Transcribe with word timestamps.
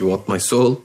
You 0.00 0.08
want 0.08 0.26
my 0.26 0.38
soul? 0.40 0.82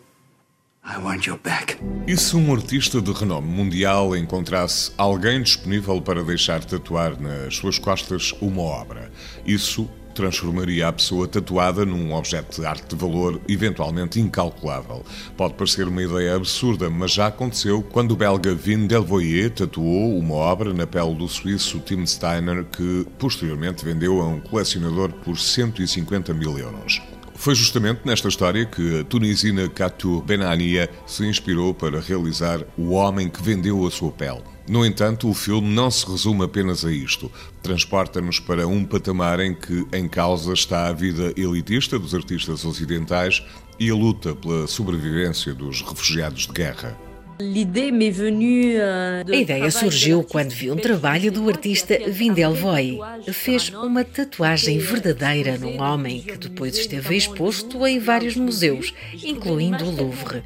I 0.84 0.98
want 1.02 1.26
your 1.26 1.40
back. 1.40 1.78
E 2.06 2.18
se 2.18 2.36
um 2.36 2.54
artista 2.54 3.02
de 3.02 3.14
renome 3.14 3.48
mundial 3.48 4.16
encontrasse 4.16 4.92
alguém 4.98 5.42
disponível 5.42 6.02
para 6.02 6.22
deixar 6.22 6.64
tatuar 6.66 7.20
nas 7.20 7.56
suas 7.56 7.80
costas 7.80 8.34
uma 8.42 8.62
obra? 8.62 9.10
Isso 9.46 9.90
transformaria 10.16 10.88
a 10.88 10.94
pessoa 10.94 11.28
tatuada 11.28 11.86
num 11.86 12.14
objeto 12.14 12.62
de 12.62 12.66
arte 12.66 12.88
de 12.88 12.96
valor 12.96 13.40
eventualmente 13.48 14.20
incalculável. 14.20 15.04
Pode 15.38 15.54
parecer 15.54 15.88
uma 15.88 16.02
ideia 16.02 16.36
absurda, 16.36 16.90
mas 16.90 17.12
já 17.12 17.28
aconteceu 17.28 17.84
quando 17.84 18.12
o 18.12 18.16
belga 18.16 18.56
Vin 18.56 18.88
Delvoye 18.88 19.50
tatuou 19.50 20.18
uma 20.18 20.36
obra 20.36 20.74
na 20.74 20.88
pele 20.88 21.14
do 21.14 21.28
suíço 21.28 21.80
Tim 21.80 22.06
Steiner 22.06 22.64
que 22.64 23.06
posteriormente 23.20 23.84
vendeu 23.84 24.22
a 24.22 24.28
um 24.28 24.40
colecionador 24.40 25.12
por 25.12 25.38
150 25.38 26.34
mil 26.34 26.58
euros. 26.58 27.02
Foi 27.46 27.54
justamente 27.54 28.02
nesta 28.06 28.28
história 28.28 28.66
que 28.66 29.02
a 29.02 29.04
tunisina 29.04 29.70
Katou 29.70 30.20
Benania 30.20 30.90
se 31.06 31.24
inspirou 31.28 31.76
para 31.76 32.02
realizar 32.02 32.66
O 32.76 32.94
Homem 32.94 33.30
que 33.30 33.40
Vendeu 33.40 33.86
a 33.86 33.92
Sua 33.92 34.12
Pele. 34.12 34.42
No 34.68 34.84
entanto, 34.84 35.30
o 35.30 35.34
filme 35.36 35.68
não 35.68 35.92
se 35.92 36.10
resume 36.10 36.44
apenas 36.44 36.84
a 36.84 36.92
isto. 36.92 37.32
Transporta-nos 37.62 38.40
para 38.40 38.68
um 38.68 38.84
patamar 38.84 39.40
em 39.40 39.54
que 39.54 39.86
em 39.94 40.10
causa 40.10 40.54
está 40.54 40.88
a 40.88 40.92
vida 40.92 41.36
elitista 41.38 42.00
dos 42.00 42.16
artistas 42.16 42.66
ocidentais 42.66 43.44
e 43.80 43.92
a 43.92 43.94
luta 43.94 44.34
pela 44.34 44.66
sobrevivência 44.66 45.54
dos 45.54 45.84
refugiados 45.84 46.48
de 46.48 46.52
guerra. 46.52 46.98
Euh, 47.38 49.24
a 49.30 49.36
ideia 49.36 49.70
surgiu 49.70 50.24
quando 50.24 50.52
vi 50.52 50.72
um 50.72 50.78
trabalho 50.78 51.30
do 51.30 51.50
artista 51.50 52.00
Vindel 52.08 52.54
Voy. 52.54 53.00
Fez 53.34 53.70
uma 53.70 54.06
tatuagem 54.06 54.78
verdadeira 54.80 55.58
num 55.58 55.82
homem 55.82 56.22
que 56.22 56.38
depois 56.38 56.78
esteve 56.78 57.18
exposto 57.18 57.86
em 57.86 58.00
vários 58.00 58.38
museus, 58.38 58.94
incluindo 59.22 59.84
o 59.84 59.92
Louvre. 59.92 60.44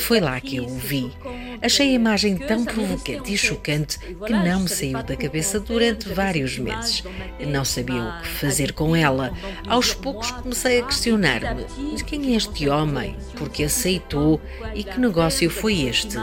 Foi 0.00 0.18
lá 0.18 0.40
que 0.40 0.56
eu 0.56 0.64
o 0.64 0.74
vi. 0.76 1.12
Achei 1.62 1.90
a 1.90 1.92
imagem 1.92 2.36
tão 2.36 2.64
provocante 2.64 3.32
e 3.32 3.38
chocante 3.38 3.98
que 3.98 4.32
não 4.32 4.60
me 4.60 4.68
saiu 4.68 5.02
da 5.02 5.16
cabeça 5.16 5.60
durante 5.60 6.08
vários 6.08 6.58
meses. 6.58 7.04
Não 7.46 7.64
sabia 7.64 8.02
o 8.02 8.22
que 8.22 8.28
fazer 8.28 8.72
com 8.72 8.96
ela. 8.96 9.32
Aos 9.68 9.94
poucos 9.94 10.32
comecei 10.32 10.80
a 10.80 10.84
questionar-me: 10.84 11.64
quem 12.04 12.32
é 12.32 12.36
este 12.36 12.68
homem? 12.68 13.16
Por 13.36 13.48
que 13.48 13.62
aceitou? 13.62 14.40
E 14.74 14.82
que 14.82 14.98
negócio 14.98 15.48
foi 15.48 15.82
este? 15.82 16.16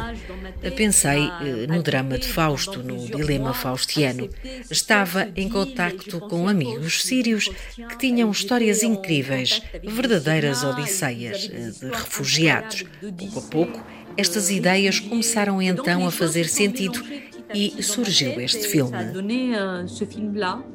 Pensei 0.76 1.24
eh, 1.24 1.68
no 1.68 1.82
drama 1.82 2.18
de 2.18 2.28
Fausto, 2.28 2.82
no 2.84 3.06
dilema 3.06 3.54
faustiano. 3.54 4.30
Estava 4.70 5.30
em 5.36 5.50
contacto 5.50 6.20
com 6.20 6.48
amigos 6.48 7.04
sírios 7.04 7.50
que 7.76 7.98
tinham 7.98 8.32
histórias 8.32 8.84
incríveis, 8.84 9.62
verdadeiras 9.84 10.64
odisseias 10.64 11.50
eh, 11.52 11.72
de 11.80 11.92
refugiados. 11.92 12.84
Pouco 13.18 13.40
a 13.40 13.42
pouco, 13.44 13.88
estas 14.18 14.50
ideias 14.50 15.00
começaram 15.00 15.62
então 15.62 16.06
a 16.06 16.12
fazer 16.12 16.48
sentido 16.48 17.02
e 17.54 17.82
surgiu 17.82 18.40
este 18.40 18.68
filme. 18.68 18.98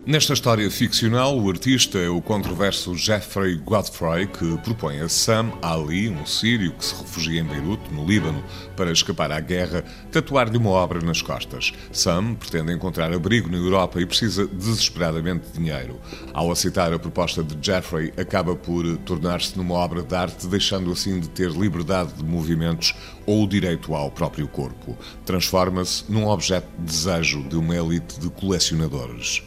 Nesta 0.06 0.32
história 0.32 0.70
ficcional, 0.70 1.38
o 1.38 1.48
artista 1.48 1.98
é 1.98 2.08
o 2.08 2.20
controverso 2.20 2.94
Jeffrey 2.96 3.56
Godfrey, 3.56 4.26
que 4.26 4.58
propõe 4.58 5.00
a 5.00 5.08
Sam 5.08 5.52
Ali, 5.62 6.08
um 6.08 6.26
sírio 6.26 6.72
que 6.72 6.84
se 6.84 6.94
refugia 6.94 7.40
em 7.40 7.44
Beirute, 7.44 7.92
no 7.92 8.04
Líbano, 8.04 8.42
para 8.76 8.92
escapar 8.92 9.30
à 9.30 9.40
guerra, 9.40 9.84
tatuar-lhe 10.10 10.56
uma 10.56 10.70
obra 10.70 11.00
nas 11.00 11.22
costas. 11.22 11.72
Sam 11.92 12.34
pretende 12.34 12.72
encontrar 12.72 13.12
abrigo 13.12 13.50
na 13.50 13.56
Europa 13.56 14.00
e 14.00 14.06
precisa 14.06 14.46
desesperadamente 14.46 15.46
de 15.48 15.58
dinheiro. 15.58 16.00
Ao 16.32 16.50
aceitar 16.50 16.92
a 16.92 16.98
proposta 16.98 17.42
de 17.42 17.56
Jeffrey, 17.64 18.12
acaba 18.16 18.56
por 18.56 18.84
tornar-se 18.98 19.56
numa 19.56 19.74
obra 19.74 20.02
de 20.02 20.14
arte, 20.14 20.46
deixando 20.46 20.90
assim 20.90 21.20
de 21.20 21.28
ter 21.28 21.50
liberdade 21.50 22.14
de 22.14 22.24
movimentos 22.24 22.94
ou 23.26 23.44
o 23.44 23.48
direito 23.48 23.94
ao 23.94 24.10
próprio 24.10 24.46
corpo. 24.48 24.96
Transforma-se 25.24 26.04
num 26.08 26.26
objeto 26.26 26.63
desejo 26.78 27.42
de 27.42 27.56
uma 27.56 27.76
elite 27.76 28.18
de 28.20 28.28
colecionadores. 28.30 29.42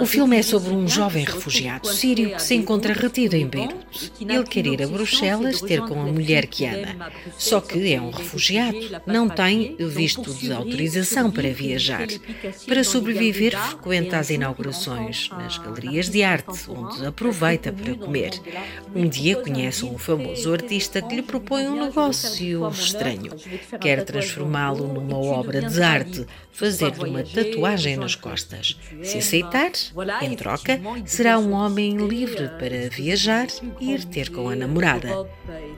O 0.00 0.06
filme 0.06 0.36
é 0.38 0.42
sobre 0.42 0.72
um 0.72 0.86
jovem 0.86 1.24
refugiado 1.24 1.88
sírio 1.88 2.36
que 2.36 2.42
se 2.42 2.54
encontra 2.54 2.92
retido 2.92 3.34
em 3.34 3.48
Beirute. 3.48 4.12
Ele 4.20 4.44
quer 4.44 4.64
ir 4.64 4.80
a 4.80 4.86
Bruxelas 4.86 5.60
ter 5.60 5.80
com 5.80 6.00
a 6.00 6.06
mulher 6.06 6.46
que 6.46 6.66
ama. 6.66 7.10
Só 7.36 7.60
que 7.60 7.92
é 7.92 8.00
um 8.00 8.10
refugiado, 8.10 8.78
não 9.04 9.28
tem 9.28 9.74
visto 9.76 10.32
de 10.32 10.52
autorização 10.52 11.32
para 11.32 11.52
viajar. 11.52 12.06
Para 12.64 12.84
sobreviver, 12.84 13.58
frequenta 13.58 14.18
as 14.18 14.30
inaugurações 14.30 15.28
nas 15.30 15.58
galerias 15.58 16.08
de 16.08 16.22
arte, 16.22 16.70
onde 16.70 17.04
aproveita 17.04 17.72
para 17.72 17.94
comer. 17.96 18.40
Um 18.94 19.08
dia 19.08 19.34
conhece 19.34 19.84
um 19.84 19.98
famoso 19.98 20.52
artista 20.52 21.02
que 21.02 21.16
lhe 21.16 21.22
propõe 21.22 21.66
um 21.66 21.84
negócio 21.86 22.68
estranho. 22.68 23.32
Quer 23.80 24.04
transformá-lo 24.04 24.86
numa 24.86 25.18
obra 25.18 25.60
de 25.60 25.82
arte, 25.82 26.24
fazer-lhe 26.52 27.10
uma 27.10 27.24
tatuagem 27.24 27.79
nas 27.96 28.14
costas. 28.14 28.76
Se 29.02 29.18
aceitar, 29.18 29.72
em 30.22 30.34
troca, 30.34 30.80
será 31.04 31.38
um 31.38 31.52
homem 31.52 31.96
livre 31.96 32.48
para 32.58 32.88
viajar 32.90 33.46
e 33.80 33.92
ir 33.92 34.04
ter 34.04 34.30
com 34.30 34.48
a 34.48 34.56
namorada. 34.56 35.26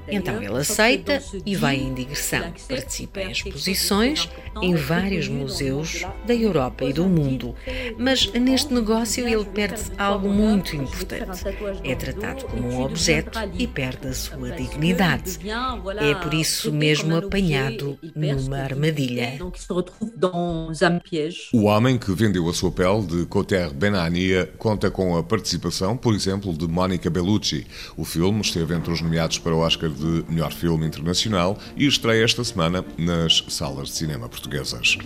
Então 0.09 0.43
ele 0.43 0.57
aceita 0.59 1.23
e 1.47 1.55
vai 1.55 1.77
em 1.77 1.95
digressão. 1.95 2.53
Participa 2.69 3.23
em 3.23 3.31
exposições 3.31 4.29
em 4.61 4.75
vários 4.75 5.29
museus 5.29 6.05
da 6.27 6.35
Europa 6.35 6.85
e 6.85 6.93
do 6.93 7.05
mundo. 7.05 7.55
Mas 7.97 8.31
neste 8.33 8.73
negócio 8.73 9.27
ele 9.27 9.45
perde 9.45 9.83
algo 9.97 10.29
muito 10.29 10.77
importante. 10.77 11.43
É 11.84 11.95
tratado 11.95 12.45
como 12.47 12.69
um 12.69 12.83
objeto 12.83 13.39
e 13.59 13.67
perde 13.67 14.09
a 14.09 14.13
sua 14.13 14.51
dignidade. 14.51 15.39
É 16.01 16.15
por 16.15 16.34
isso 16.34 16.73
mesmo 16.73 17.17
apanhado 17.17 17.99
numa 18.15 18.59
armadilha. 18.59 19.39
O 21.53 21.69
homem 21.92 21.98
que 21.98 22.12
vendeu 22.12 22.48
a 22.48 22.54
sua 22.54 22.70
pele 22.70 23.03
de 23.03 23.26
Cotter 23.26 23.72
Benania 23.72 24.50
conta 24.56 24.91
com 24.91 25.16
a 25.16 25.22
participação, 25.22 25.97
por 25.97 26.14
exemplo, 26.14 26.53
de 26.53 26.66
Monica 26.66 27.10
Bellucci. 27.10 27.66
O 27.97 28.04
filme 28.04 28.41
esteve 28.41 28.75
entre 28.75 28.92
os 28.92 29.00
nomeados 29.00 29.38
para 29.38 29.54
o 29.54 29.58
Oscar 29.58 29.91
de 29.91 30.25
Melhor 30.28 30.53
Filme 30.53 30.86
Internacional 30.86 31.58
e 31.76 31.86
estreia 31.86 32.25
esta 32.25 32.42
semana 32.44 32.84
nas 32.97 33.44
salas 33.48 33.88
de 33.88 33.94
cinema 33.94 34.28
portuguesas. 34.28 34.97